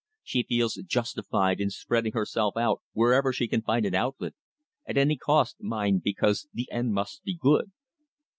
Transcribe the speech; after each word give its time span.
She 0.23 0.41
feels 0.41 0.81
justified 0.87 1.59
in 1.61 1.69
spreading 1.69 2.13
herself 2.13 2.57
out 2.57 2.81
wherever 2.93 3.31
she 3.31 3.47
can 3.47 3.61
find 3.61 3.85
an 3.85 3.93
outlet 3.93 4.33
at 4.87 4.97
any 4.97 5.15
cost, 5.15 5.61
mind, 5.61 6.01
because 6.01 6.47
the 6.51 6.67
end 6.71 6.95
must 6.95 7.21
be 7.23 7.35
good." 7.39 7.71